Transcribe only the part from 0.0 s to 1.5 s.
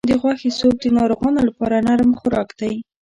د غوښې سوپ د ناروغانو